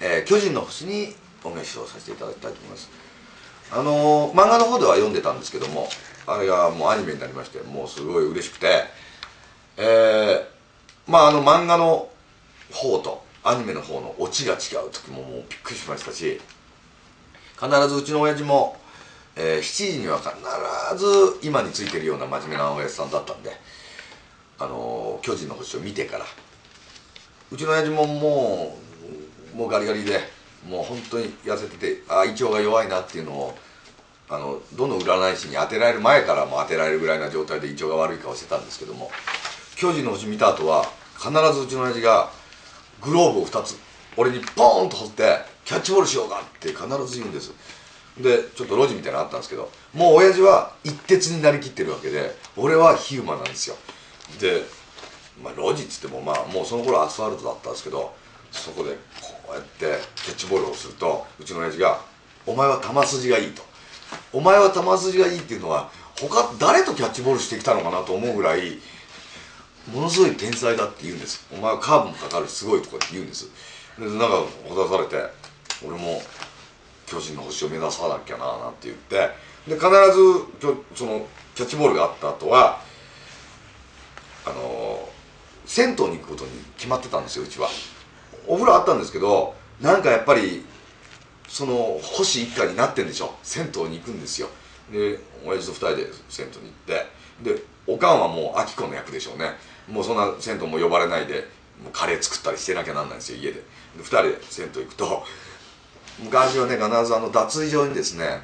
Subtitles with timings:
[0.00, 2.90] えー巨人の星にお召しをさせていただきたいと思います。
[3.70, 5.88] あのー漫画の方では読んでたんですけども
[6.26, 8.84] あれがもうアニメになりましてもうすごい嬉しくて
[9.76, 12.08] えーまああの漫画の
[12.72, 14.56] 方とアニメの方のオチが違
[14.86, 16.40] う時ももうびっくりしましたし
[17.60, 18.76] 必ずうちの親父も、
[19.36, 20.30] えー7時には必
[20.96, 23.50] ず今についてるような真面目な親父さんだったんで
[24.58, 26.24] あのー巨人の星を見てから
[27.50, 28.87] うちの親父ももう
[29.58, 30.20] もうガリガリで
[30.68, 33.58] もう本当に痩せててあ胃腸が弱いなっていうのを
[34.30, 39.10] あのどの占い師に当てられる前からも当てられるぐらいな状態で胃腸が悪い顔してたんですけども
[39.74, 40.84] 巨人の星見た後は
[41.16, 42.30] 必ずうちの親父が
[43.02, 43.76] グローブを2つ
[44.16, 47.52] 俺にポーンと放ってキャッチボールしようかって必ず言うんです。
[48.16, 53.76] でちょっと路地みたいなのあったんですけどもう親父は一徹になりきってるわけで俺はヒューマンなんですよ。
[54.40, 54.62] で
[55.42, 58.12] まあ、路地っつってもまあもうその頃アスファルトだったんですけど
[58.50, 62.00] そこでこうやってキャッチボールをするとうちの親父が
[62.46, 63.62] 「お前は球筋がいい」と
[64.32, 68.78] 「お前は球筋がいい」っていうのは他誰とキャッチボールしてきたのかなと思うぐらい
[69.92, 71.46] ものすごい天才だって言うんです。
[71.52, 73.48] お前はカーブもかかるすごいとかって言うんです。
[73.98, 75.16] でなんかほだされて
[75.86, 76.22] 俺も
[77.06, 79.16] 巨人の星を目指さなきゃななんて言って
[79.66, 79.88] で必ず
[80.60, 82.80] きょそのキャッチボールがあった後は
[84.44, 85.08] あの
[85.64, 87.68] 銭湯に行くことに決まってたんですようちは。
[88.48, 90.64] お風呂あったんですけどなんかやっぱり
[91.46, 93.34] その星一家になってんでしょ。
[93.42, 94.48] 銭湯に行くんですよ。
[94.90, 97.54] で親父と二人で銭湯に行って。
[97.54, 99.52] でおかんはもう明子の役でしょうね。
[99.88, 101.48] もうそんな銭湯も呼ばれないで
[101.82, 103.54] もうカレー作ったりしてなきゃなんないんですよ家で。
[103.54, 103.62] で
[103.98, 105.24] 二人で銭湯行くと
[106.22, 108.42] 昔はね必ずあの脱衣場にですね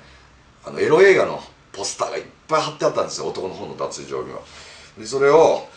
[0.64, 3.26] あのエロ映画のポスターがいっぱい貼ってあったんですよ。
[3.26, 4.40] 男の方の脱衣場には。
[4.98, 5.68] でそれを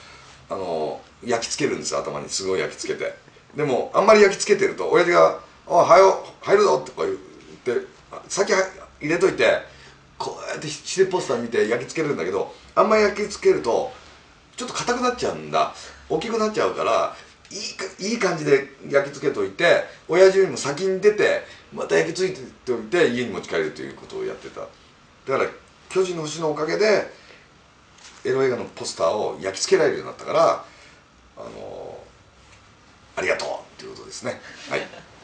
[0.49, 2.29] あの焼き付けるんですよ頭に。
[2.29, 3.26] すごい焼き付けて。
[3.57, 7.15] でもあんまり焼き付けてると親父が「おはよ入るぞ」とか言っ
[7.81, 7.87] て
[8.29, 9.63] 先入れといて
[10.17, 13.91] こうやってシテポスター見て焼き付けるんだけどあんまり焼き付けると
[14.55, 15.73] ちょっと硬くなっちゃうんだ。
[16.09, 17.15] 大きくなっちゃうから
[17.51, 17.55] い
[18.05, 24.61] いいい感じで焼き付けといて親父よりも先に出てまた焼き付いておいて家に持ち帰るということをやってた。
[24.61, 24.67] だ
[25.37, 25.49] から
[25.89, 27.11] 巨人の星のおかげで
[28.23, 30.65] エロ映画のポスターを焼き付けられるようになったから
[33.17, 34.39] ありがとうっていうことですね。
[34.69, 34.86] はい。